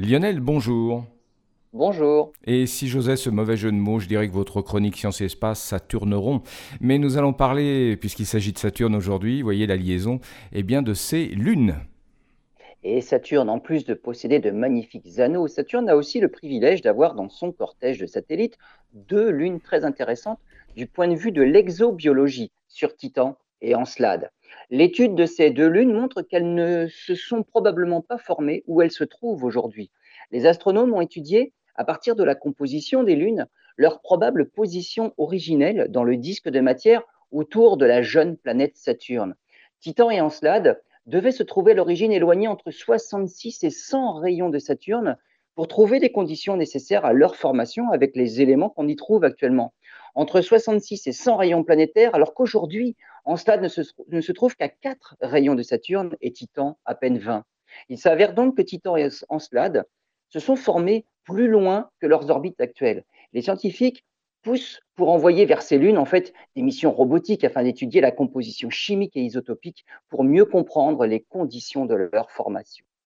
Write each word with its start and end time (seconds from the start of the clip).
Lionel, 0.00 0.38
bonjour. 0.38 1.06
Bonjour. 1.72 2.32
Et 2.44 2.66
si 2.66 2.86
j'osais 2.86 3.16
ce 3.16 3.30
mauvais 3.30 3.56
jeu 3.56 3.72
de 3.72 3.76
mots, 3.76 3.98
je 3.98 4.06
dirais 4.06 4.28
que 4.28 4.32
votre 4.32 4.62
chronique 4.62 4.96
Science 4.96 5.20
et 5.20 5.24
Espace 5.24 5.60
Saturneront. 5.60 6.42
Mais 6.80 6.98
nous 6.98 7.18
allons 7.18 7.32
parler, 7.32 7.96
puisqu'il 7.96 8.24
s'agit 8.24 8.52
de 8.52 8.58
Saturne 8.58 8.94
aujourd'hui, 8.94 9.42
voyez 9.42 9.66
la 9.66 9.74
liaison, 9.74 10.20
eh 10.52 10.62
bien 10.62 10.82
de 10.82 10.94
ces 10.94 11.24
lunes. 11.26 11.74
Et 12.84 13.00
Saturne, 13.00 13.50
en 13.50 13.58
plus 13.58 13.84
de 13.84 13.94
posséder 13.94 14.38
de 14.38 14.52
magnifiques 14.52 15.18
anneaux, 15.18 15.48
Saturne 15.48 15.88
a 15.88 15.96
aussi 15.96 16.20
le 16.20 16.28
privilège 16.28 16.80
d'avoir 16.80 17.16
dans 17.16 17.28
son 17.28 17.50
cortège 17.50 17.98
de 17.98 18.06
satellites 18.06 18.56
deux 18.94 19.30
lunes 19.30 19.60
très 19.60 19.84
intéressantes 19.84 20.38
du 20.76 20.86
point 20.86 21.08
de 21.08 21.16
vue 21.16 21.32
de 21.32 21.42
l'exobiologie 21.42 22.52
sur 22.68 22.94
Titan 22.94 23.36
et 23.62 23.74
Encelade. 23.74 24.30
L'étude 24.70 25.14
de 25.14 25.26
ces 25.26 25.50
deux 25.50 25.68
lunes 25.68 25.92
montre 25.92 26.22
qu'elles 26.22 26.54
ne 26.54 26.86
se 26.88 27.14
sont 27.14 27.42
probablement 27.42 28.02
pas 28.02 28.18
formées 28.18 28.64
où 28.66 28.82
elles 28.82 28.90
se 28.90 29.04
trouvent 29.04 29.44
aujourd'hui. 29.44 29.90
Les 30.30 30.46
astronomes 30.46 30.92
ont 30.92 31.00
étudié 31.00 31.52
à 31.74 31.84
partir 31.84 32.16
de 32.16 32.24
la 32.24 32.34
composition 32.34 33.02
des 33.02 33.14
lunes, 33.14 33.46
leur 33.76 34.00
probable 34.00 34.50
position 34.50 35.14
originelle 35.16 35.86
dans 35.90 36.04
le 36.04 36.16
disque 36.16 36.48
de 36.48 36.60
matière 36.60 37.02
autour 37.30 37.76
de 37.76 37.86
la 37.86 38.02
jeune 38.02 38.36
planète 38.36 38.76
Saturne. 38.76 39.34
Titan 39.80 40.10
et 40.10 40.20
Encelade 40.20 40.82
devaient 41.06 41.32
se 41.32 41.42
trouver 41.42 41.72
à 41.72 41.74
l'origine 41.76 42.12
éloignée 42.12 42.48
entre 42.48 42.70
66 42.70 43.64
et 43.64 43.70
100 43.70 44.14
rayons 44.14 44.50
de 44.50 44.58
Saturne 44.58 45.16
pour 45.58 45.66
trouver 45.66 45.98
les 45.98 46.12
conditions 46.12 46.56
nécessaires 46.56 47.04
à 47.04 47.12
leur 47.12 47.34
formation 47.34 47.90
avec 47.90 48.14
les 48.14 48.40
éléments 48.40 48.70
qu'on 48.70 48.86
y 48.86 48.94
trouve 48.94 49.24
actuellement. 49.24 49.74
Entre 50.14 50.40
66 50.40 51.08
et 51.08 51.12
100 51.12 51.34
rayons 51.34 51.64
planétaires, 51.64 52.14
alors 52.14 52.32
qu'aujourd'hui, 52.32 52.94
ne 53.26 53.66
se, 53.66 53.80
ne 54.06 54.20
se 54.20 54.30
trouve 54.30 54.54
qu'à 54.54 54.68
4 54.68 55.16
rayons 55.20 55.56
de 55.56 55.64
Saturne 55.64 56.14
et 56.20 56.30
Titan 56.30 56.78
à 56.84 56.94
peine 56.94 57.18
20. 57.18 57.42
Il 57.88 57.98
s'avère 57.98 58.34
donc 58.34 58.56
que 58.56 58.62
Titan 58.62 58.96
et 58.96 59.08
Encelade 59.30 59.84
se 60.28 60.38
sont 60.38 60.54
formés 60.54 61.06
plus 61.24 61.48
loin 61.48 61.90
que 61.98 62.06
leurs 62.06 62.30
orbites 62.30 62.60
actuelles. 62.60 63.04
Les 63.32 63.42
scientifiques 63.42 64.04
poussent 64.42 64.80
pour 64.94 65.10
envoyer 65.10 65.44
vers 65.44 65.62
ces 65.62 65.76
lunes 65.76 65.98
en 65.98 66.04
fait 66.04 66.34
des 66.54 66.62
missions 66.62 66.92
robotiques 66.92 67.42
afin 67.42 67.64
d'étudier 67.64 68.00
la 68.00 68.12
composition 68.12 68.70
chimique 68.70 69.16
et 69.16 69.22
isotopique 69.22 69.84
pour 70.08 70.22
mieux 70.22 70.44
comprendre 70.44 71.04
les 71.04 71.18
conditions 71.18 71.84
de 71.84 71.96
leur 71.96 72.30
formation. 72.30 72.84